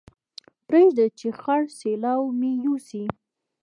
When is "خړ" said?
1.39-1.61